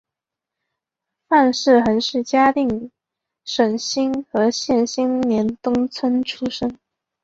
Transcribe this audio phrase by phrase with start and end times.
[1.27, 2.89] 范氏姮是嘉定
[3.45, 6.75] 省新和县新年东村出生。